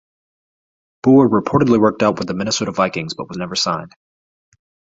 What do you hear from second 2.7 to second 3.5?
Vikings, but was